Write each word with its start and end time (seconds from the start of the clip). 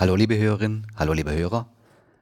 Hallo 0.00 0.16
liebe 0.16 0.38
Hörerinnen, 0.38 0.86
hallo 0.96 1.12
liebe 1.12 1.30
Hörer. 1.30 1.70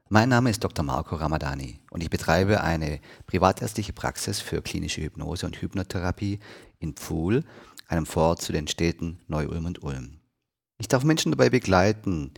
Mein 0.08 0.30
Name 0.30 0.50
ist 0.50 0.64
Dr. 0.64 0.84
Marco 0.84 1.14
Ramadani 1.14 1.78
und 1.90 2.02
ich 2.02 2.10
betreibe 2.10 2.60
eine 2.60 2.98
privatärztliche 3.28 3.92
Praxis 3.92 4.40
für 4.40 4.62
klinische 4.62 5.00
Hypnose 5.00 5.46
und 5.46 5.62
Hypnotherapie 5.62 6.40
in 6.80 6.94
Pfuhl, 6.94 7.44
einem 7.86 8.04
Vorort 8.04 8.42
zu 8.42 8.50
den 8.50 8.66
Städten 8.66 9.20
Neu-Ulm 9.28 9.64
und 9.64 9.84
Ulm. 9.84 10.18
Ich 10.78 10.88
darf 10.88 11.04
Menschen 11.04 11.30
dabei 11.30 11.50
begleiten, 11.50 12.32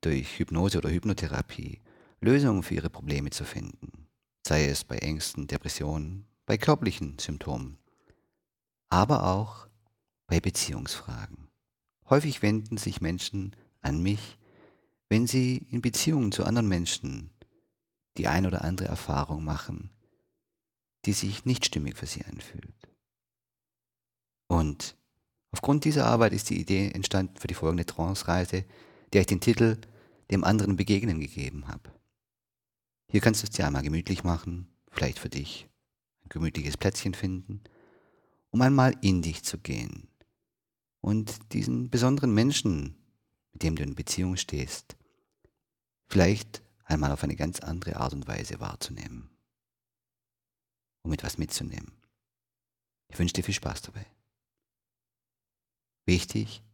durch 0.00 0.40
Hypnose 0.40 0.78
oder 0.78 0.90
Hypnotherapie 0.90 1.78
Lösungen 2.20 2.64
für 2.64 2.74
ihre 2.74 2.90
Probleme 2.90 3.30
zu 3.30 3.44
finden, 3.44 4.08
sei 4.44 4.66
es 4.66 4.82
bei 4.82 4.96
Ängsten, 4.96 5.46
Depressionen, 5.46 6.26
bei 6.46 6.58
körperlichen 6.58 7.16
Symptomen, 7.20 7.78
aber 8.88 9.22
auch 9.22 9.68
bei 10.26 10.40
Beziehungsfragen. 10.40 11.46
Häufig 12.08 12.42
wenden 12.42 12.76
sich 12.76 13.00
Menschen 13.00 13.54
an 13.82 14.02
mich, 14.02 14.36
wenn 15.10 15.26
sie 15.26 15.66
in 15.70 15.82
Beziehungen 15.82 16.32
zu 16.32 16.44
anderen 16.44 16.68
Menschen 16.68 17.30
die 18.16 18.28
ein 18.28 18.46
oder 18.46 18.62
andere 18.64 18.88
Erfahrung 18.88 19.44
machen, 19.44 19.90
die 21.04 21.12
sich 21.12 21.44
nicht 21.44 21.66
stimmig 21.66 21.96
für 21.96 22.06
sie 22.06 22.24
anfühlt. 22.24 22.88
Und 24.46 24.96
aufgrund 25.50 25.84
dieser 25.84 26.06
Arbeit 26.06 26.32
ist 26.32 26.50
die 26.50 26.60
Idee 26.60 26.90
entstanden 26.90 27.36
für 27.36 27.48
die 27.48 27.54
folgende 27.54 27.86
Trance-Reise, 27.86 28.64
der 29.12 29.22
ich 29.22 29.26
den 29.26 29.40
Titel 29.40 29.78
Dem 30.30 30.44
anderen 30.44 30.76
begegnen 30.76 31.18
gegeben 31.18 31.66
habe. 31.66 31.92
Hier 33.10 33.20
kannst 33.20 33.42
du 33.42 33.46
es 33.46 33.50
dir 33.50 33.66
einmal 33.66 33.82
gemütlich 33.82 34.22
machen, 34.22 34.68
vielleicht 34.90 35.18
für 35.18 35.28
dich 35.28 35.68
ein 36.24 36.28
gemütliches 36.28 36.76
Plätzchen 36.76 37.14
finden, 37.14 37.62
um 38.50 38.60
einmal 38.60 38.94
in 39.00 39.22
dich 39.22 39.42
zu 39.42 39.58
gehen 39.58 40.08
und 41.00 41.52
diesen 41.52 41.90
besonderen 41.90 42.32
Menschen, 42.32 42.96
mit 43.52 43.62
dem 43.64 43.74
du 43.74 43.82
in 43.82 43.94
Beziehung 43.96 44.36
stehst, 44.36 44.96
vielleicht 46.10 46.62
einmal 46.84 47.12
auf 47.12 47.22
eine 47.22 47.36
ganz 47.36 47.60
andere 47.60 47.96
Art 47.96 48.12
und 48.12 48.26
Weise 48.26 48.58
wahrzunehmen, 48.58 49.30
um 51.02 51.12
etwas 51.12 51.38
mitzunehmen. 51.38 51.92
Ich 53.08 53.18
wünsche 53.18 53.34
dir 53.34 53.44
viel 53.44 53.54
Spaß 53.54 53.82
dabei. 53.82 54.04
Wichtig, 56.06 56.64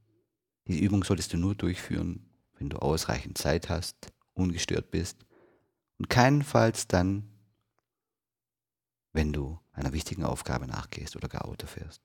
diese 0.66 0.80
Übung 0.80 1.05
solltest 1.05 1.34
du 1.34 1.36
nur 1.36 1.55
durchführen, 1.55 2.27
wenn 2.55 2.70
du 2.70 2.78
ausreichend 2.78 3.36
Zeit 3.36 3.69
hast, 3.69 4.12
ungestört 4.33 4.91
bist 4.91 5.27
und 5.98 6.08
keinenfalls 6.08 6.89
dann, 6.89 7.30
wenn 9.12 9.34
du 9.34 9.61
einer 9.72 9.92
wichtigen 9.92 10.24
Aufgabe 10.24 10.66
nachgehst 10.66 11.14
oder 11.14 11.28
gar 11.28 11.44
Auto 11.44 11.66
fährst. 11.66 12.02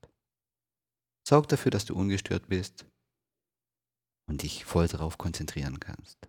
Sorg 1.26 1.48
dafür, 1.48 1.72
dass 1.72 1.86
du 1.86 1.96
ungestört 1.96 2.50
bist 2.50 2.86
und 4.28 4.44
dich 4.44 4.66
voll 4.66 4.88
darauf 4.88 5.18
konzentrieren 5.18 5.80
kannst. 5.80 6.28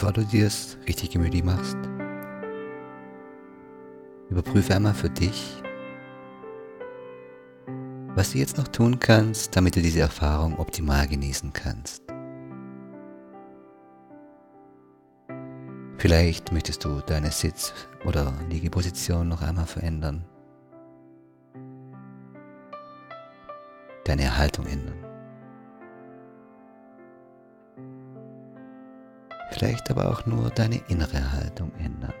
Bevor 0.00 0.12
du 0.12 0.24
dir 0.24 0.46
es 0.46 0.78
richtig 0.86 1.10
gemütlich 1.10 1.42
machst, 1.42 1.76
überprüfe 4.30 4.76
einmal 4.76 4.94
für 4.94 5.10
dich, 5.10 5.60
was 8.14 8.30
du 8.30 8.38
jetzt 8.38 8.58
noch 8.58 8.68
tun 8.68 9.00
kannst, 9.00 9.56
damit 9.56 9.74
du 9.74 9.82
diese 9.82 9.98
Erfahrung 9.98 10.56
optimal 10.60 11.08
genießen 11.08 11.52
kannst. 11.52 12.04
Vielleicht 15.96 16.52
möchtest 16.52 16.84
du 16.84 17.00
deine 17.00 17.32
Sitz- 17.32 17.74
oder 18.04 18.32
Liegeposition 18.50 19.26
noch 19.26 19.42
einmal 19.42 19.66
verändern, 19.66 20.24
deine 24.04 24.38
Haltung 24.38 24.66
ändern. 24.66 25.07
Vielleicht 29.58 29.90
aber 29.90 30.08
auch 30.08 30.24
nur 30.24 30.50
deine 30.50 30.80
innere 30.88 31.32
Haltung 31.32 31.72
ändern. 31.78 32.14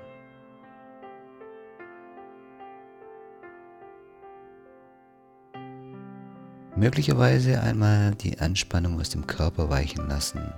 Möglicherweise 6.74 7.60
einmal 7.60 8.14
die 8.16 8.38
Anspannung 8.40 8.98
aus 8.98 9.10
dem 9.10 9.26
Körper 9.26 9.70
weichen 9.70 10.08
lassen. 10.08 10.52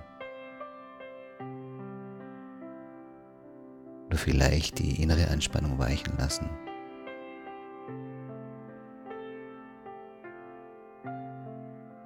Oder 4.07 4.17
vielleicht 4.17 4.79
die 4.79 5.03
innere 5.03 5.29
Anspannung 5.29 5.79
weichen 5.79 6.17
lassen. 6.17 6.49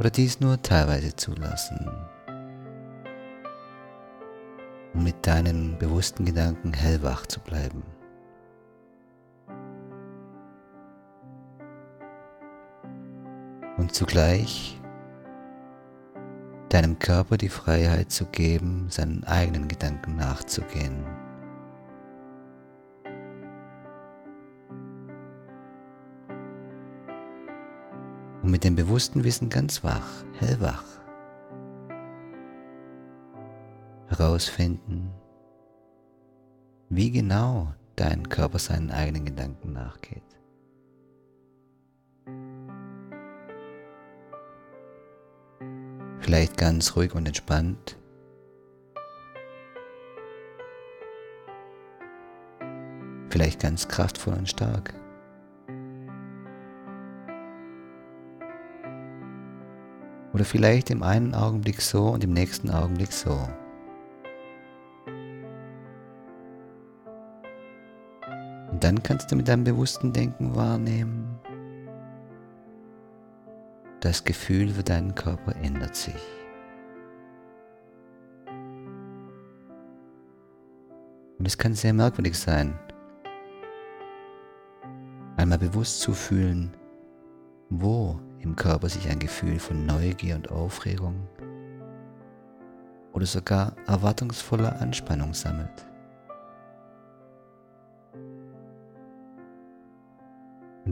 Oder 0.01 0.11
dies 0.11 0.41
nur 0.41 0.61
teilweise 0.61 1.15
zulassen 1.15 1.89
deinen 5.27 5.79
bewussten 5.79 6.27
Gedanken 6.27 6.75
hellwach 6.75 7.27
zu 7.27 7.41
bleiben. 7.41 7.83
Und 13.79 13.95
zugleich 13.95 14.79
deinem 16.69 16.99
Körper 16.99 17.39
die 17.39 17.49
Freiheit 17.49 18.11
zu 18.11 18.27
geben, 18.27 18.87
seinen 18.91 19.25
eigenen 19.25 19.67
Gedanken 19.67 20.17
nachzugehen. 20.17 21.05
Und 28.43 28.51
mit 28.51 28.63
dem 28.63 28.77
bewussten 28.77 29.25
Wissen 29.25 29.49
ganz 29.49 29.83
wach, 29.83 30.25
hellwach 30.39 31.04
herausfinden, 34.19 35.11
wie 36.89 37.11
genau 37.11 37.73
dein 37.97 38.29
Körper 38.29 38.59
seinen 38.59 38.91
eigenen 38.91 39.25
Gedanken 39.25 39.73
nachgeht. 39.73 40.23
Vielleicht 46.21 46.57
ganz 46.57 46.97
ruhig 46.97 47.15
und 47.15 47.27
entspannt. 47.27 47.99
Vielleicht 53.29 53.61
ganz 53.61 53.89
kraftvoll 53.89 54.35
und 54.35 54.49
stark. 54.49 54.95
Oder 60.33 60.45
vielleicht 60.45 60.91
im 60.91 61.03
einen 61.03 61.35
Augenblick 61.35 61.81
so 61.81 62.09
und 62.09 62.25
im 62.25 62.33
nächsten 62.33 62.71
Augenblick 62.71 63.13
so. 63.13 63.49
Dann 68.85 69.03
kannst 69.03 69.33
du 69.33 69.37
mit 69.37 69.49
deinem 69.49 69.65
bewussten 69.65 70.13
Denken 70.13 70.55
wahrnehmen, 70.55 71.39
das 74.01 74.23
Gefühl 74.25 74.69
für 74.69 74.83
deinen 74.83 75.15
Körper 75.15 75.57
ändert 75.57 75.97
sich. 75.97 76.21
Und 81.39 81.47
es 81.47 81.57
kann 81.57 81.73
sehr 81.73 81.95
merkwürdig 81.95 82.39
sein, 82.39 82.79
einmal 85.39 85.59
bewusst 85.59 86.01
zu 86.01 86.13
fühlen, 86.13 86.77
wo 87.71 88.21
im 88.41 88.55
Körper 88.55 88.91
sich 88.91 89.09
ein 89.09 89.19
Gefühl 89.19 89.59
von 89.59 89.87
Neugier 89.87 90.35
und 90.35 90.51
Aufregung 90.51 91.27
oder 93.15 93.25
sogar 93.25 93.75
erwartungsvoller 93.87 94.79
Anspannung 94.83 95.33
sammelt. 95.33 95.87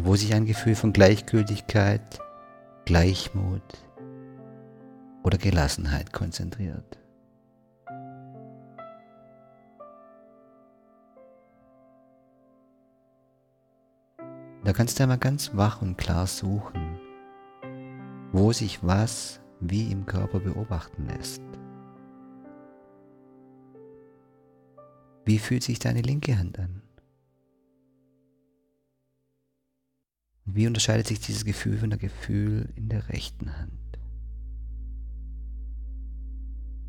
Wo 0.05 0.17
sich 0.17 0.35
ein 0.35 0.47
Gefühl 0.47 0.75
von 0.75 0.93
Gleichgültigkeit, 0.93 2.19
Gleichmut 2.85 3.63
oder 5.23 5.39
Gelassenheit 5.39 6.13
konzentriert. 6.13 6.99
Da 14.65 14.73
kannst 14.73 14.99
du 14.99 15.03
einmal 15.05 15.19
ganz 15.19 15.55
wach 15.55 15.83
und 15.83 15.97
klar 15.99 16.27
suchen, 16.27 16.99
wo 18.33 18.53
sich 18.53 18.83
was 18.83 19.41
wie 19.61 19.91
im 19.91 20.07
Körper 20.07 20.41
beobachten 20.41 21.07
lässt. 21.07 21.43
Wie 25.25 25.39
fühlt 25.39 25.63
sich 25.63 25.79
deine 25.79 26.01
linke 26.01 26.37
Hand 26.37 26.59
an? 26.59 26.83
Wie 30.55 30.67
unterscheidet 30.67 31.07
sich 31.07 31.19
dieses 31.19 31.47
Gefühl 31.47 31.79
von 31.79 31.89
der 31.89 31.99
Gefühl 31.99 32.69
in 32.77 32.91
der 32.91 33.09
rechten 33.09 33.57
Hand? 33.57 33.73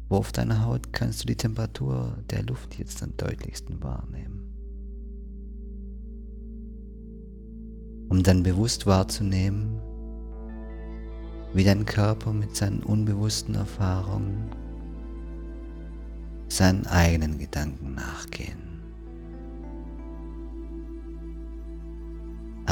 Wo 0.09 0.17
auf 0.17 0.33
deiner 0.33 0.65
Haut 0.65 0.91
kannst 0.91 1.23
du 1.23 1.27
die 1.27 1.37
Temperatur 1.37 2.17
der 2.29 2.43
Luft 2.43 2.77
jetzt 2.77 3.01
am 3.01 3.15
deutlichsten 3.15 3.81
wahrnehmen? 3.81 4.49
Um 8.09 8.21
dann 8.21 8.43
bewusst 8.43 8.85
wahrzunehmen, 8.85 9.79
wie 11.53 11.63
dein 11.63 11.85
Körper 11.85 12.33
mit 12.33 12.57
seinen 12.57 12.83
unbewussten 12.83 13.55
Erfahrungen 13.55 14.51
seinen 16.49 16.85
eigenen 16.85 17.39
Gedanken 17.39 17.95
nachgehen. 17.95 18.72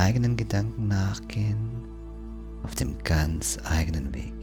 Eigenen 0.01 0.35
Gedanken 0.35 0.87
nachgehen 0.87 1.83
auf 2.63 2.73
dem 2.73 2.97
ganz 3.03 3.59
eigenen 3.63 4.11
Weg. 4.15 4.33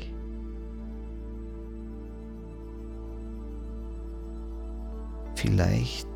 Vielleicht 5.35 6.07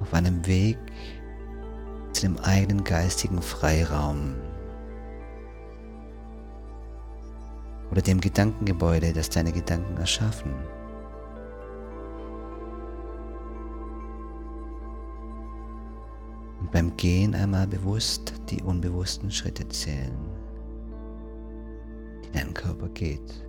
auf 0.00 0.14
einem 0.14 0.46
Weg 0.46 0.78
zu 2.12 2.22
dem 2.22 2.38
eigenen 2.38 2.84
geistigen 2.84 3.42
Freiraum 3.42 4.34
oder 7.90 8.02
dem 8.02 8.20
Gedankengebäude, 8.20 9.12
das 9.12 9.30
deine 9.30 9.50
Gedanken 9.50 9.96
erschaffen. 9.96 10.54
Beim 16.72 16.96
Gehen 16.96 17.34
einmal 17.34 17.66
bewusst 17.66 18.32
die 18.48 18.62
unbewussten 18.62 19.30
Schritte 19.30 19.68
zählen, 19.68 20.16
die 22.24 22.32
dein 22.32 22.54
Körper 22.54 22.88
geht. 22.88 23.46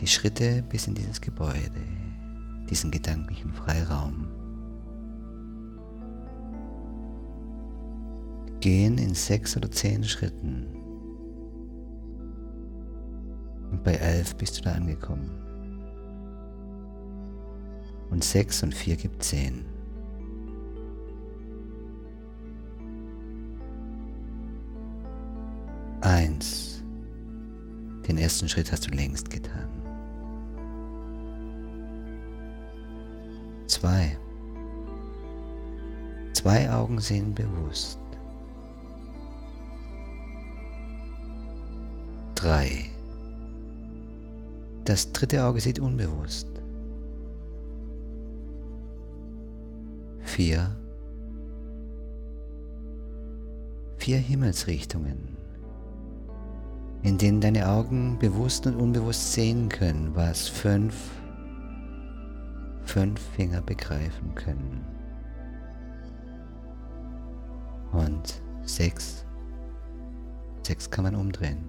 Die 0.00 0.06
Schritte 0.06 0.62
bis 0.68 0.86
in 0.86 0.94
dieses 0.94 1.20
Gebäude, 1.20 1.82
diesen 2.68 2.90
gedanklichen 2.90 3.52
Freiraum. 3.52 4.28
Gehen 8.60 8.98
in 8.98 9.14
sechs 9.14 9.56
oder 9.56 9.70
zehn 9.70 10.04
Schritten. 10.04 10.66
Und 13.70 13.84
bei 13.84 13.94
elf 13.94 14.34
bist 14.36 14.58
du 14.58 14.62
da 14.62 14.72
angekommen. 14.72 15.45
Und 18.16 18.24
sechs 18.24 18.62
und 18.62 18.74
vier 18.74 18.96
gibt 18.96 19.22
zehn. 19.22 19.66
Eins. 26.00 26.82
Den 28.08 28.16
ersten 28.16 28.48
Schritt 28.48 28.72
hast 28.72 28.86
du 28.86 28.90
längst 28.96 29.28
getan. 29.28 29.68
Zwei. 33.66 34.16
Zwei 36.32 36.72
Augen 36.72 36.98
sehen 36.98 37.34
bewusst. 37.34 37.98
Drei. 42.34 42.86
Das 44.86 45.12
dritte 45.12 45.44
Auge 45.44 45.60
sieht 45.60 45.78
unbewusst. 45.78 46.55
Vier. 50.36 50.76
Vier 53.96 54.18
Himmelsrichtungen, 54.18 55.34
in 57.02 57.16
denen 57.16 57.40
deine 57.40 57.66
Augen 57.70 58.18
bewusst 58.18 58.66
und 58.66 58.76
unbewusst 58.76 59.32
sehen 59.32 59.70
können, 59.70 60.14
was 60.14 60.46
fünf 60.46 60.94
fünf 62.84 63.18
Finger 63.34 63.62
begreifen 63.62 64.34
können. 64.34 64.84
Und 67.92 68.42
sechs. 68.62 69.24
Sechs 70.64 70.90
kann 70.90 71.04
man 71.04 71.14
umdrehen. 71.14 71.64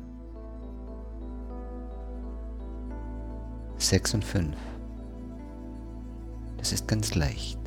Sechs 3.77 4.13
und 4.13 4.25
fünf. 4.25 4.57
Das 6.57 6.73
ist 6.73 6.85
ganz 6.85 7.15
leicht. 7.15 7.57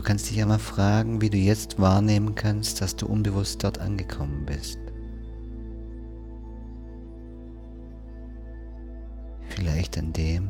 Du 0.00 0.06
kannst 0.06 0.30
dich 0.30 0.38
ja 0.38 0.46
mal 0.46 0.58
fragen, 0.58 1.20
wie 1.20 1.28
du 1.28 1.36
jetzt 1.36 1.78
wahrnehmen 1.78 2.34
kannst, 2.34 2.80
dass 2.80 2.96
du 2.96 3.04
unbewusst 3.04 3.62
dort 3.62 3.80
angekommen 3.80 4.46
bist. 4.46 4.78
Vielleicht 9.50 9.98
an 9.98 10.14
dem, 10.14 10.48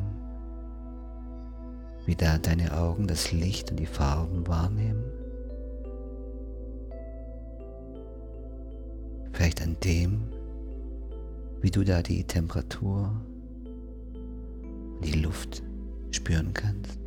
wie 2.05 2.15
da 2.15 2.37
deine 2.37 2.77
Augen 2.77 3.07
das 3.07 3.33
Licht 3.33 3.71
und 3.71 3.77
die 3.77 3.85
Farben 3.85 4.47
wahrnehmen. 4.47 5.03
Vielleicht 9.33 9.61
an 9.61 9.75
dem, 9.83 10.29
wie 11.59 11.71
du 11.71 11.83
da 11.83 12.01
die 12.01 12.23
Temperatur 12.23 13.21
und 14.95 15.05
die 15.05 15.19
Luft 15.19 15.61
spüren 16.11 16.53
kannst. 16.53 17.00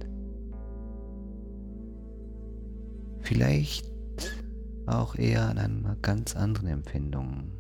Vielleicht 3.25 3.91
auch 4.87 5.17
eher 5.17 5.49
an 5.49 5.59
einer 5.59 5.97
ganz 5.97 6.37
anderen 6.37 6.69
Empfindung. 6.69 7.53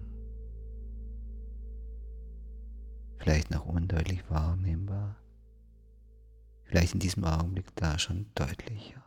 vielleicht 3.24 3.50
noch 3.50 3.64
undeutlich 3.64 4.22
wahrnehmbar, 4.28 5.16
vielleicht 6.64 6.92
in 6.92 7.00
diesem 7.00 7.24
Augenblick 7.24 7.74
da 7.74 7.98
schon 7.98 8.26
deutlicher. 8.34 9.02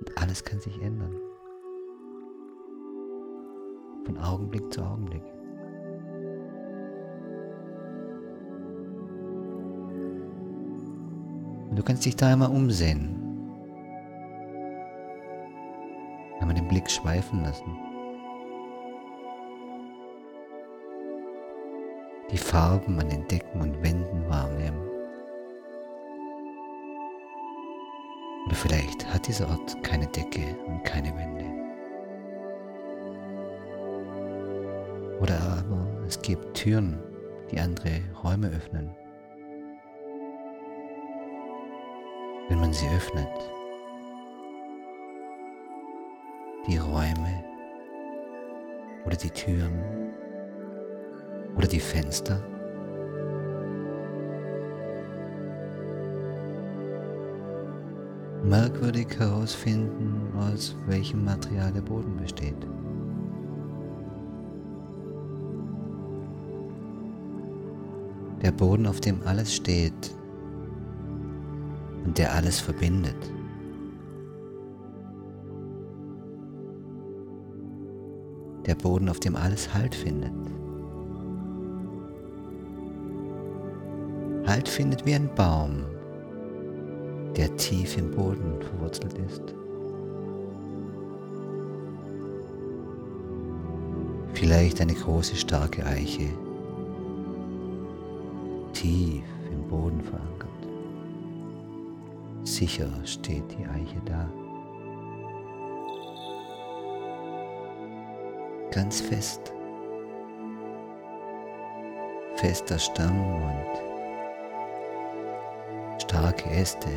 Und 0.00 0.16
alles 0.16 0.42
kann 0.42 0.60
sich 0.60 0.80
ändern. 0.80 1.14
Von 4.06 4.16
Augenblick 4.16 4.72
zu 4.72 4.82
Augenblick. 4.82 5.37
Und 11.70 11.76
du 11.78 11.82
kannst 11.82 12.04
dich 12.04 12.16
da 12.16 12.32
einmal 12.32 12.50
umsehen. 12.50 13.14
Einmal 16.40 16.54
den 16.54 16.68
Blick 16.68 16.90
schweifen 16.90 17.42
lassen. 17.42 17.88
die 22.30 22.38
Farben 22.38 23.00
an 23.00 23.08
den 23.08 23.26
Decken 23.28 23.60
und 23.60 23.82
Wänden 23.82 24.28
wahrnehmen. 24.28 24.88
Oder 28.46 28.54
vielleicht 28.54 29.06
hat 29.12 29.26
dieser 29.26 29.48
Ort 29.48 29.82
keine 29.82 30.06
Decke 30.06 30.56
und 30.66 30.84
keine 30.84 31.14
Wände. 31.16 31.44
Oder 35.20 35.38
aber 35.58 36.04
es 36.06 36.20
gibt 36.20 36.54
Türen, 36.54 36.98
die 37.50 37.58
andere 37.58 38.00
Räume 38.22 38.48
öffnen. 38.48 38.90
Sie 42.78 42.88
öffnet, 42.90 43.28
die 46.68 46.76
Räume 46.76 47.44
oder 49.04 49.16
die 49.16 49.30
Türen 49.30 49.82
oder 51.56 51.66
die 51.66 51.80
Fenster? 51.80 52.40
Merkwürdig 58.44 59.08
herausfinden, 59.18 60.32
aus 60.38 60.76
welchem 60.86 61.24
Material 61.24 61.72
der 61.72 61.80
Boden 61.80 62.16
besteht. 62.16 62.54
Der 68.40 68.52
Boden, 68.52 68.86
auf 68.86 69.00
dem 69.00 69.20
alles 69.26 69.52
steht 69.52 70.17
der 72.14 72.32
alles 72.34 72.60
verbindet. 72.60 73.16
Der 78.66 78.74
Boden, 78.74 79.08
auf 79.08 79.18
dem 79.20 79.34
alles 79.34 79.72
Halt 79.74 79.94
findet. 79.94 80.32
Halt 84.46 84.68
findet 84.68 85.04
wie 85.04 85.14
ein 85.14 85.28
Baum, 85.34 85.84
der 87.36 87.54
tief 87.56 87.98
im 87.98 88.10
Boden 88.10 88.60
verwurzelt 88.62 89.14
ist. 89.26 89.54
Vielleicht 94.34 94.80
eine 94.80 94.94
große, 94.94 95.36
starke 95.36 95.84
Eiche, 95.84 96.28
tief 98.72 99.24
im 99.52 99.68
Boden 99.68 100.00
verankert. 100.00 100.27
Sicher 102.44 102.88
steht 103.04 103.44
die 103.52 103.66
Eiche 103.66 104.00
da. 104.04 104.28
Ganz 108.70 109.00
fest. 109.00 109.52
Fester 112.36 112.78
Stamm 112.78 113.34
und 113.42 113.88
starke 116.00 116.48
Äste, 116.50 116.88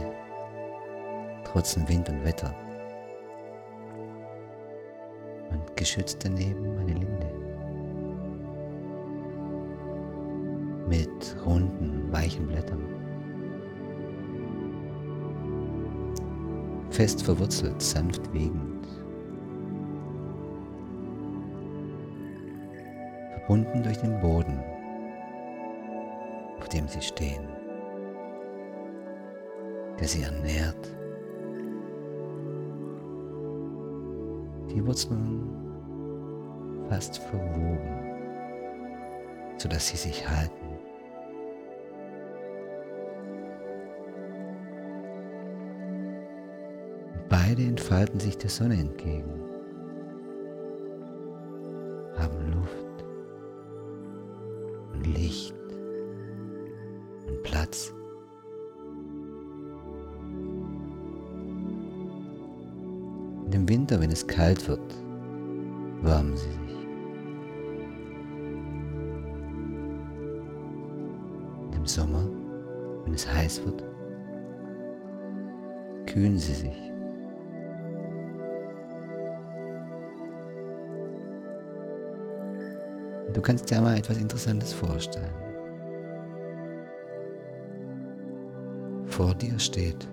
trotz 1.43 1.75
Wind 1.87 2.07
und 2.09 2.23
Wetter. 2.23 2.53
Und 5.49 5.75
geschützt 5.75 6.19
daneben 6.23 6.77
eine 6.77 6.93
Linde. 6.93 7.31
Mit 10.87 11.35
runden, 11.45 12.11
weichen 12.11 12.47
Blättern. 12.47 13.10
Fest 16.91 17.23
verwurzelt, 17.23 17.81
sanft 17.81 18.31
wiegend. 18.33 18.87
Verbunden 23.33 23.81
durch 23.83 23.97
den 23.97 24.19
Boden, 24.21 24.59
auf 26.59 26.69
dem 26.69 26.87
sie 26.87 27.01
stehen 27.01 27.47
der 30.01 30.07
sie 30.07 30.23
ernährt. 30.23 30.89
Die 34.71 34.85
Wurzeln 34.85 35.47
fast 36.89 37.19
verwoben, 37.19 38.17
sodass 39.57 39.89
sie 39.89 39.97
sich 39.97 40.27
halten. 40.27 40.80
Beide 47.31 47.63
entfalten 47.63 48.19
sich 48.19 48.37
der 48.37 48.49
Sonne 48.49 48.75
entgegen, 48.75 49.39
haben 52.17 52.51
Luft 52.53 53.05
und 54.93 55.07
Licht 55.07 55.55
und 57.27 57.41
Platz. 57.43 57.93
Und 63.45 63.55
im 63.55 63.69
Winter, 63.69 64.01
wenn 64.01 64.11
es 64.11 64.27
kalt 64.27 64.67
wird, 64.67 64.93
wärmen 66.01 66.35
sie 66.35 66.50
du 83.33 83.41
kannst 83.41 83.69
dir 83.69 83.81
mal 83.81 83.97
etwas 83.97 84.17
Interessantes 84.17 84.73
vorstellen. 84.73 85.33
Vor 89.05 89.33
dir 89.35 89.57
steht 89.59 90.07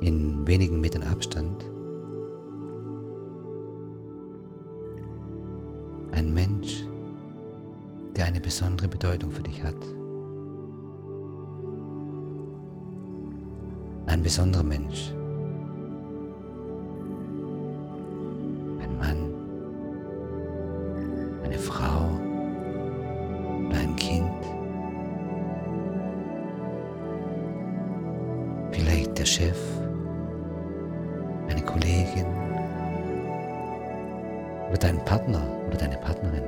in 0.00 0.46
wenigen 0.46 0.80
Metern 0.80 1.02
Abstand 1.02 1.64
ein 6.12 6.32
Mensch, 6.32 6.84
der 8.16 8.26
eine 8.26 8.40
besondere 8.40 8.88
Bedeutung 8.88 9.30
für 9.30 9.42
dich 9.42 9.62
hat. 9.62 9.76
Ein 14.06 14.22
besonderer 14.22 14.64
Mensch. 14.64 15.12
Oder 34.68 34.78
deinen 34.78 35.04
Partner 35.04 35.42
oder 35.66 35.78
deine 35.78 35.96
Partnerin. 35.96 36.44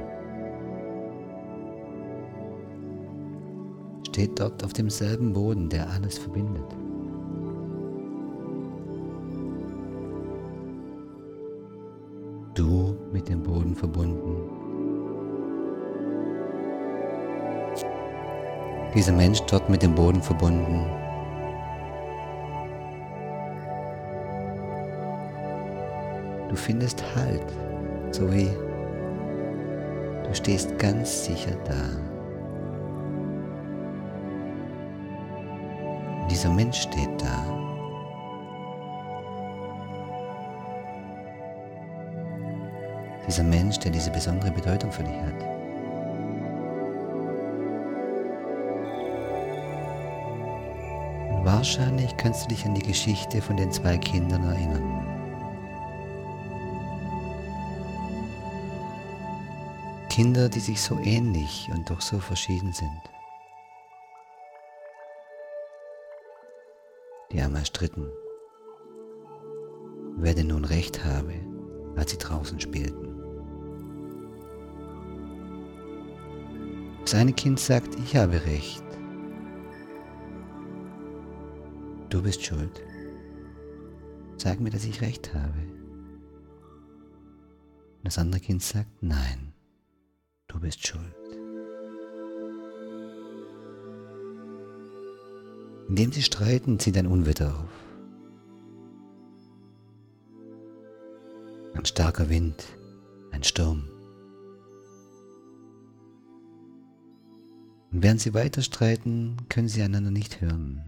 Steht 4.09 4.39
dort 4.39 4.63
auf 4.65 4.73
demselben 4.73 5.33
Boden, 5.33 5.69
der 5.69 5.89
alles 5.89 6.19
verbindet. 6.19 6.77
Du 12.55 12.97
mit 13.13 13.29
dem 13.29 13.43
Boden 13.43 13.75
verbunden. 13.75 14.61
Dieser 18.95 19.13
Mensch 19.13 19.41
dort 19.43 19.71
mit 19.71 19.83
dem 19.83 19.95
Boden 19.95 20.21
verbunden. 20.21 20.85
Du 26.49 26.57
findest 26.57 27.03
Halt, 27.15 27.47
so 28.11 28.31
wie 28.33 28.51
du 30.25 30.35
stehst 30.35 30.79
ganz 30.79 31.25
sicher 31.25 31.53
da. 31.65 31.75
Und 36.23 36.31
dieser 36.31 36.51
Mensch 36.51 36.83
steht 36.83 37.21
da. 37.21 37.45
Dieser 43.27 43.45
Mensch, 43.45 43.79
der 43.79 43.93
diese 43.93 44.11
besondere 44.11 44.51
Bedeutung 44.51 44.91
für 44.91 45.05
dich 45.05 45.17
hat. 45.17 45.51
Wahrscheinlich 51.45 52.17
kannst 52.17 52.45
du 52.45 52.49
dich 52.49 52.67
an 52.67 52.75
die 52.75 52.83
Geschichte 52.83 53.41
von 53.41 53.57
den 53.57 53.71
zwei 53.71 53.99
Kindern 53.99 54.45
erinnern. 54.45 55.20
Kinder, 60.21 60.51
die 60.51 60.61
sich 60.61 60.83
so 60.83 60.99
ähnlich 60.99 61.71
und 61.73 61.89
doch 61.89 62.03
so 62.03 62.19
verschieden 62.19 62.75
sind. 62.75 63.01
Die 67.33 67.41
einmal 67.41 67.65
stritten, 67.65 68.07
wer 70.19 70.35
denn 70.35 70.49
nun 70.49 70.67
recht 70.67 71.03
habe, 71.07 71.33
als 71.97 72.11
sie 72.11 72.19
draußen 72.19 72.61
spielten. 72.61 73.09
Das 77.01 77.15
eine 77.15 77.33
Kind 77.33 77.59
sagt, 77.59 77.95
ich 77.95 78.15
habe 78.15 78.45
recht. 78.45 78.85
Du 82.11 82.23
bist 82.23 82.45
schuld. 82.45 82.83
Sag 84.37 84.61
mir, 84.61 84.69
dass 84.69 84.85
ich 84.85 85.01
recht 85.01 85.33
habe. 85.33 85.63
Das 88.05 88.19
andere 88.19 88.43
Kind 88.43 88.63
sagt, 88.63 89.03
nein 89.03 89.50
bist 90.61 90.87
schuld. 90.87 91.05
Indem 95.89 96.13
sie 96.13 96.23
streiten, 96.23 96.79
zieht 96.79 96.97
ein 96.97 97.07
Unwetter 97.07 97.49
auf. 97.59 97.71
Ein 101.75 101.85
starker 101.85 102.29
Wind, 102.29 102.65
ein 103.33 103.43
Sturm. 103.43 103.89
Und 107.91 108.03
während 108.03 108.21
sie 108.21 108.35
weiter 108.35 108.63
streiten, 108.63 109.37
können 109.49 109.69
sie 109.69 109.83
einander 109.83 110.13
nicht 110.13 110.41
hören. 110.41 110.85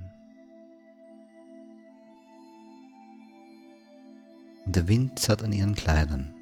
Und 4.67 4.77
der 4.77 4.87
Wind 4.87 5.19
zerrt 5.19 5.43
an 5.43 5.53
ihren 5.53 5.75
Kleidern. 5.75 6.33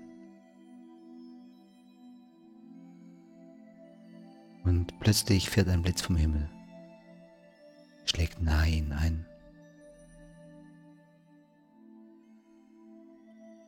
Und 4.70 5.00
plötzlich 5.00 5.50
fährt 5.50 5.68
ein 5.68 5.82
Blitz 5.82 6.00
vom 6.00 6.14
Himmel, 6.14 6.48
schlägt 8.04 8.40
nahe 8.40 8.66
hinein. 8.66 9.26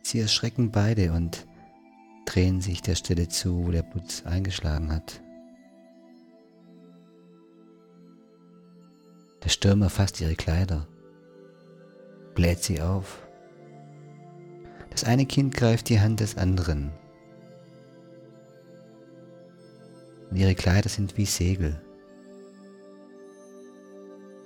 Sie 0.05 0.21
erschrecken 0.21 0.71
beide 0.71 1.13
und 1.13 1.49
drehen 2.25 2.61
sich 2.61 2.83
der 2.83 2.95
Stelle 2.95 3.27
zu, 3.27 3.67
wo 3.67 3.73
der 3.73 3.83
Blitz 3.83 4.23
eingeschlagen 4.25 4.93
hat. 4.93 5.21
Der 9.43 9.49
Sturm 9.49 9.83
erfasst 9.83 10.21
ihre 10.21 10.37
Kleider, 10.37 10.87
bläht 12.37 12.63
sie 12.63 12.81
auf. 12.81 13.27
Das 14.91 15.03
eine 15.03 15.27
Kind 15.27 15.57
greift 15.57 15.89
die 15.89 15.99
Hand 15.99 16.21
des 16.21 16.37
anderen 16.37 16.93
Und 20.33 20.39
ihre 20.39 20.55
Kleider 20.55 20.89
sind 20.89 21.19
wie 21.19 21.27
Segel. 21.27 21.79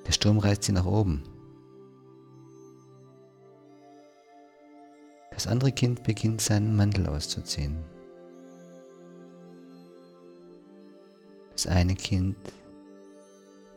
Der 0.04 0.10
Sturm 0.10 0.38
reißt 0.38 0.64
sie 0.64 0.72
nach 0.72 0.84
oben. 0.84 1.22
Das 5.30 5.46
andere 5.46 5.70
Kind 5.70 6.02
beginnt 6.02 6.40
seinen 6.40 6.74
Mantel 6.74 7.06
auszuziehen. 7.06 7.84
Das 11.52 11.68
eine 11.68 11.94
Kind 11.94 12.36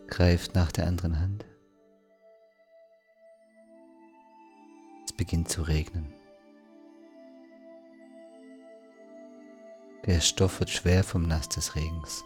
greift 0.07 0.55
nach 0.55 0.71
der 0.71 0.87
anderen 0.87 1.19
Hand. 1.19 1.45
Es 5.05 5.13
beginnt 5.13 5.47
zu 5.49 5.61
regnen. 5.61 6.18
Der 10.09 10.21
Stoff 10.21 10.59
wird 10.59 10.71
schwer 10.71 11.03
vom 11.03 11.21
Nass 11.21 11.47
des 11.49 11.75
Regens. 11.75 12.23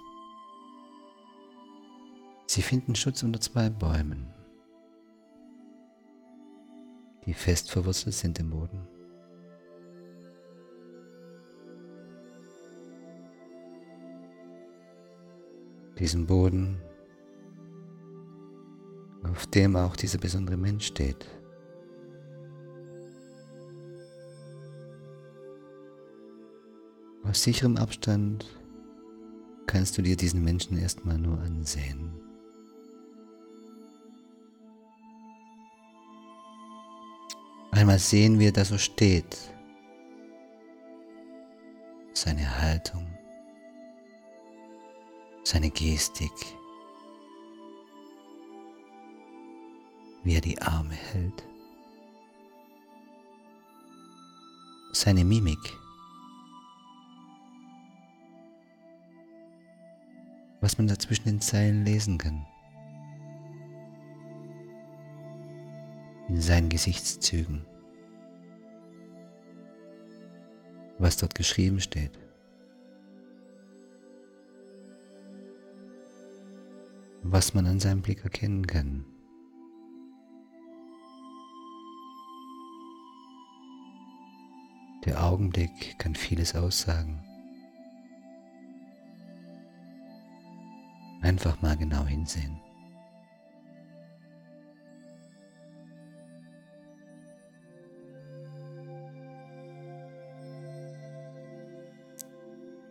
Sie 2.48 2.62
finden 2.62 2.96
Schutz 2.96 3.24
unter 3.24 3.42
zwei 3.42 3.70
Bäumen, 3.70 4.34
die 7.26 7.34
fest 7.34 7.70
verwurzelt 7.70 8.16
sind 8.16 8.40
im 8.40 8.52
Boden. 8.52 8.88
Diesen 16.00 16.26
Boden, 16.26 16.82
auf 19.24 19.46
dem 19.48 19.76
auch 19.76 19.98
dieser 19.98 20.20
besondere 20.20 20.56
Mensch 20.56 20.86
steht. 20.86 21.28
Aus 27.34 27.42
sicherem 27.42 27.78
Abstand 27.78 28.46
kannst 29.66 29.98
du 29.98 30.04
dir 30.04 30.16
diesen 30.16 30.44
Menschen 30.44 30.78
erstmal 30.78 31.18
nur 31.18 31.40
ansehen. 31.40 32.14
Einmal 37.72 37.98
sehen, 37.98 38.38
wie 38.38 38.50
er 38.50 38.52
da 38.52 38.64
so 38.64 38.78
steht. 38.78 39.36
Seine 42.14 42.62
Haltung, 42.62 43.08
seine 45.44 45.72
Gestik, 45.72 46.30
wie 50.24 50.36
er 50.36 50.42
die 50.42 50.62
Arme 50.62 50.94
hält, 50.94 51.44
seine 54.92 55.26
Mimik. 55.26 55.83
Was 60.64 60.78
man 60.78 60.88
da 60.88 60.98
zwischen 60.98 61.26
den 61.26 61.42
Zeilen 61.42 61.84
lesen 61.84 62.18
kann. 62.18 62.46
In 66.30 66.40
seinen 66.40 66.70
Gesichtszügen. 66.70 67.66
Was 71.00 71.18
dort 71.18 71.36
geschrieben 71.36 71.82
steht. 71.82 72.18
Was 77.24 77.54
man 77.54 77.68
an 77.68 77.82
seinem 77.82 78.02
Blick 78.02 78.24
erkennen 78.24 78.66
kann. 78.66 79.06
Der 85.04 85.22
Augenblick 85.26 86.00
kann 86.00 86.16
vieles 86.16 86.56
aussagen. 86.56 87.22
Einfach 91.34 91.60
mal 91.64 91.76
genau 91.76 92.06
hinsehen. 92.06 92.62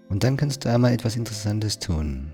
Und 0.08 0.24
dann 0.24 0.36
kannst 0.36 0.64
du 0.64 0.70
einmal 0.70 0.92
etwas 0.92 1.14
Interessantes 1.14 1.78
tun. 1.78 2.32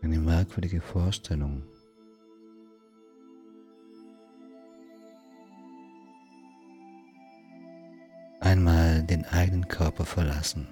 Eine 0.00 0.20
merkwürdige 0.20 0.80
Vorstellung. 0.80 1.64
Eigenen 9.32 9.68
Körper 9.68 10.04
verlassen. 10.04 10.66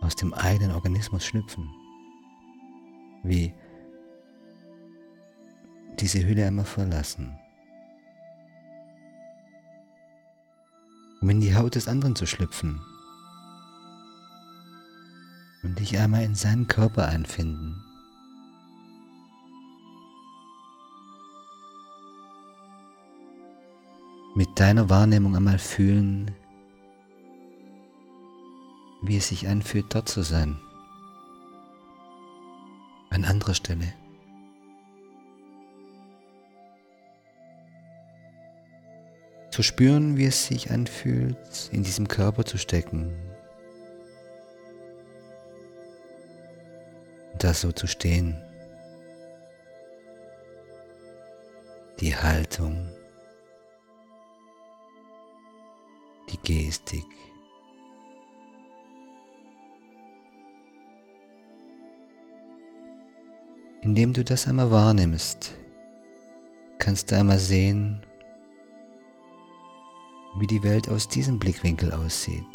Aus 0.00 0.14
dem 0.14 0.32
eigenen 0.34 0.72
Organismus 0.72 1.24
schlüpfen. 1.24 1.68
Wie 3.22 3.52
diese 5.98 6.24
Hülle 6.24 6.46
einmal 6.46 6.64
verlassen. 6.64 7.38
Um 11.20 11.30
in 11.30 11.40
die 11.40 11.54
Haut 11.56 11.74
des 11.74 11.88
anderen 11.88 12.14
zu 12.14 12.26
schlüpfen. 12.26 12.80
Und 15.64 15.78
dich 15.78 15.98
einmal 15.98 16.22
in 16.22 16.36
seinen 16.36 16.68
Körper 16.68 17.08
einfinden. 17.08 17.87
Mit 24.38 24.60
deiner 24.60 24.88
Wahrnehmung 24.88 25.34
einmal 25.34 25.58
fühlen, 25.58 26.30
wie 29.02 29.16
es 29.16 29.26
sich 29.26 29.48
anfühlt, 29.48 29.86
dort 29.92 30.08
zu 30.08 30.22
sein. 30.22 30.60
An 33.10 33.24
anderer 33.24 33.54
Stelle. 33.54 33.92
Zu 39.50 39.64
spüren, 39.64 40.16
wie 40.16 40.26
es 40.26 40.46
sich 40.46 40.70
anfühlt, 40.70 41.68
in 41.72 41.82
diesem 41.82 42.06
Körper 42.06 42.44
zu 42.44 42.58
stecken. 42.58 43.12
Da 47.40 47.52
so 47.54 47.72
zu 47.72 47.88
stehen. 47.88 48.40
Die 51.98 52.14
Haltung. 52.14 52.88
Gestik. 56.48 57.04
Indem 63.82 64.14
du 64.14 64.24
das 64.24 64.48
einmal 64.48 64.70
wahrnimmst, 64.70 65.54
kannst 66.78 67.10
du 67.10 67.16
einmal 67.16 67.38
sehen, 67.38 68.00
wie 70.38 70.46
die 70.46 70.62
Welt 70.62 70.88
aus 70.88 71.06
diesem 71.06 71.38
Blickwinkel 71.38 71.92
aussieht. 71.92 72.46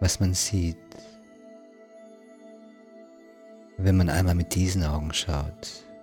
Was 0.00 0.20
man 0.20 0.34
sieht, 0.34 0.76
wenn 3.78 3.96
man 3.96 4.10
einmal 4.10 4.34
mit 4.34 4.54
diesen 4.54 4.84
Augen 4.84 5.14
schaut. 5.14 5.93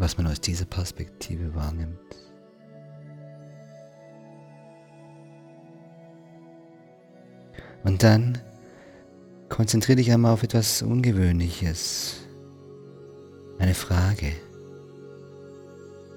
Was 0.00 0.16
man 0.16 0.26
aus 0.26 0.40
dieser 0.40 0.64
Perspektive 0.64 1.54
wahrnimmt. 1.54 1.98
Und 7.84 8.02
dann 8.02 8.38
konzentriere 9.48 9.96
dich 9.96 10.12
einmal 10.12 10.32
auf 10.32 10.42
etwas 10.42 10.82
Ungewöhnliches. 10.82 12.16
Eine 13.58 13.74
Frage. 13.74 14.32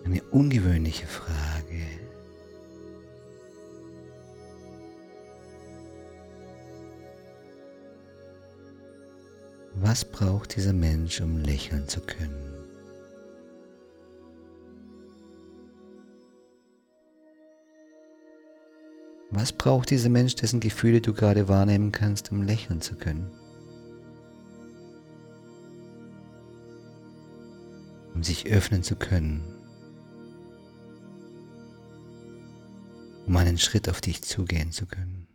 Eine 0.05 0.21
ungewöhnliche 0.31 1.07
Frage. 1.07 1.81
Was 9.75 10.05
braucht 10.05 10.55
dieser 10.55 10.73
Mensch, 10.73 11.19
um 11.19 11.37
lächeln 11.37 11.87
zu 11.87 11.99
können? 11.99 12.62
Was 19.35 19.51
braucht 19.51 19.89
dieser 19.89 20.09
Mensch, 20.09 20.35
dessen 20.35 20.59
Gefühle 20.59 21.01
du 21.01 21.11
gerade 21.11 21.47
wahrnehmen 21.47 21.91
kannst, 21.91 22.31
um 22.31 22.43
lächeln 22.43 22.81
zu 22.81 22.95
können? 22.95 23.31
Um 28.13 28.21
sich 28.21 28.45
öffnen 28.45 28.83
zu 28.83 28.95
können. 28.95 29.43
Um 33.25 33.35
einen 33.35 33.57
Schritt 33.57 33.89
auf 33.89 34.01
dich 34.01 34.21
zugehen 34.21 34.71
zu 34.71 34.85
können. 34.85 35.27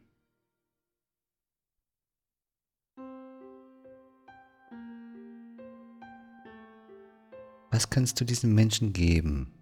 Was 7.72 7.90
kannst 7.90 8.20
du 8.20 8.24
diesem 8.24 8.54
Menschen 8.54 8.92
geben? 8.92 9.57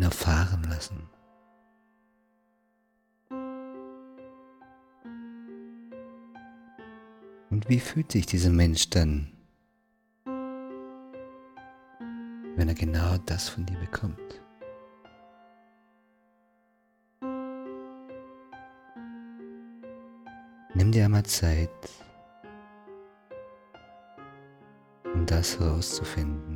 Ihn 0.00 0.04
erfahren 0.04 0.62
lassen. 0.62 1.10
Und 7.50 7.68
wie 7.68 7.80
fühlt 7.80 8.10
sich 8.10 8.24
dieser 8.24 8.48
Mensch 8.48 8.88
dann, 8.88 9.30
wenn 12.56 12.68
er 12.68 12.74
genau 12.74 13.18
das 13.26 13.50
von 13.50 13.66
dir 13.66 13.76
bekommt? 13.78 14.40
Nimm 20.72 20.92
dir 20.92 21.04
einmal 21.04 21.26
Zeit, 21.26 21.68
um 25.12 25.26
das 25.26 25.60
herauszufinden. 25.60 26.49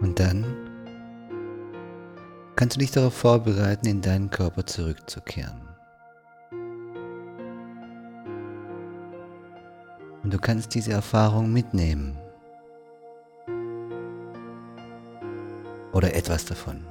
Und 0.00 0.18
dann 0.18 0.44
kannst 2.56 2.76
du 2.76 2.80
dich 2.80 2.90
darauf 2.90 3.14
vorbereiten, 3.14 3.86
in 3.86 4.00
deinen 4.00 4.30
Körper 4.30 4.64
zurückzukehren. 4.64 5.68
Und 10.22 10.34
du 10.34 10.38
kannst 10.38 10.74
diese 10.74 10.92
Erfahrung 10.92 11.52
mitnehmen. 11.52 12.16
Oder 15.92 16.14
etwas 16.14 16.44
davon. 16.44 16.86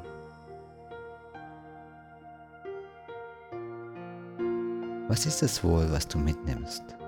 Was 5.08 5.26
ist 5.26 5.42
es 5.42 5.64
wohl, 5.64 5.92
was 5.92 6.08
du 6.08 6.20
mitnimmst? 6.20 6.99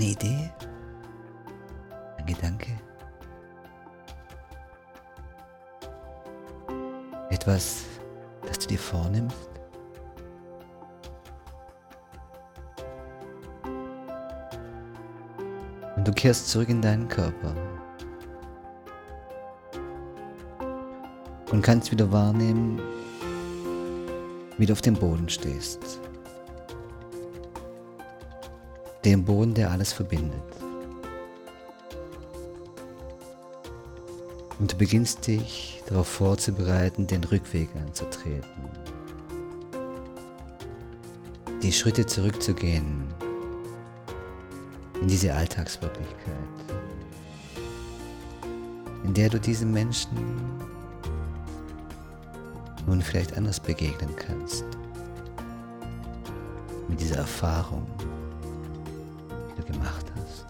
Eine 0.00 0.12
Idee? 0.12 0.50
Ein 2.16 2.24
Gedanke? 2.24 2.70
Etwas, 7.28 7.84
das 8.46 8.60
du 8.60 8.68
dir 8.68 8.78
vornimmst? 8.78 9.50
Und 15.96 16.08
du 16.08 16.12
kehrst 16.12 16.48
zurück 16.48 16.70
in 16.70 16.80
deinen 16.80 17.06
Körper. 17.06 17.54
Und 21.52 21.60
kannst 21.60 21.92
wieder 21.92 22.10
wahrnehmen, 22.10 22.80
wie 24.56 24.64
du 24.64 24.72
auf 24.72 24.80
dem 24.80 24.94
Boden 24.94 25.28
stehst 25.28 26.00
dem 29.10 29.24
Boden, 29.24 29.54
der 29.54 29.72
alles 29.72 29.92
verbindet. 29.92 30.40
Und 34.60 34.72
du 34.72 34.76
beginnst 34.76 35.26
dich 35.26 35.82
darauf 35.88 36.06
vorzubereiten, 36.06 37.06
den 37.08 37.24
Rückweg 37.24 37.70
anzutreten. 37.74 38.68
Die 41.60 41.72
Schritte 41.72 42.06
zurückzugehen 42.06 43.02
in 45.00 45.08
diese 45.08 45.34
Alltagswirklichkeit, 45.34 46.34
in 49.02 49.14
der 49.14 49.28
du 49.28 49.40
diesem 49.40 49.72
Menschen 49.72 50.16
nun 52.86 53.02
vielleicht 53.02 53.36
anders 53.36 53.58
begegnen 53.58 54.14
kannst. 54.14 54.64
Mit 56.88 57.00
dieser 57.00 57.16
Erfahrung 57.16 57.86
gemacht 59.72 60.06
hast. 60.16 60.46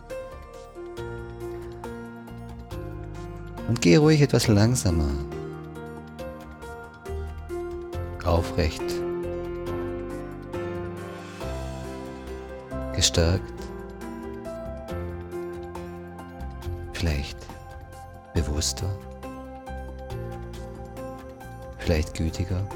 Und 3.69 3.81
geh 3.81 3.97
ruhig 3.97 4.21
etwas 4.21 4.49
langsamer. 4.49 5.11
Aufrecht. 8.25 8.83
Gestärkt. 12.95 13.43
Vielleicht 16.93 17.39
bewusster. 18.35 18.91
Vielleicht 21.79 22.15
gütiger. 22.15 22.67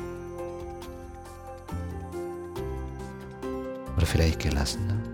Oder 3.96 4.06
vielleicht 4.06 4.40
gelassener. 4.40 5.13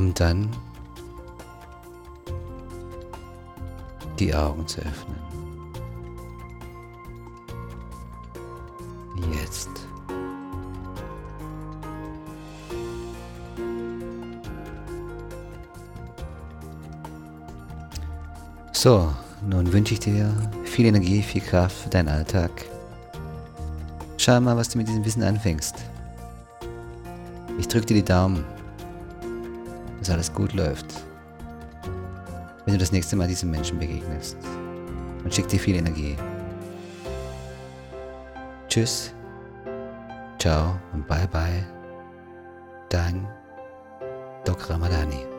Um 0.00 0.14
dann 0.14 0.48
die 4.18 4.34
Augen 4.34 4.66
zu 4.66 4.80
öffnen. 4.80 5.16
Jetzt. 9.42 9.68
So, 18.72 19.12
nun 19.46 19.70
wünsche 19.70 19.92
ich 19.92 20.00
dir 20.00 20.32
viel 20.64 20.86
Energie, 20.86 21.20
viel 21.20 21.42
Kraft 21.42 21.76
für 21.76 21.90
deinen 21.90 22.08
Alltag. 22.08 22.50
Schau 24.16 24.40
mal, 24.40 24.56
was 24.56 24.70
du 24.70 24.78
mit 24.78 24.88
diesem 24.88 25.04
Wissen 25.04 25.22
anfängst. 25.22 25.74
Ich 27.58 27.68
drücke 27.68 27.86
dir 27.86 27.94
die 27.96 28.04
Daumen 28.04 28.42
alles 30.10 30.32
gut 30.32 30.52
läuft, 30.52 30.86
wenn 32.64 32.74
du 32.74 32.78
das 32.78 32.92
nächste 32.92 33.16
Mal 33.16 33.28
diesem 33.28 33.50
Menschen 33.50 33.78
begegnest. 33.78 34.36
Und 35.24 35.34
schick 35.34 35.48
dir 35.48 35.58
viel 35.58 35.76
Energie. 35.76 36.16
Tschüss, 38.68 39.12
ciao 40.38 40.78
und 40.92 41.06
bye 41.06 41.28
bye. 41.28 41.66
Dein 42.88 43.26
Doc 44.44 44.68
Ramadani. 44.70 45.29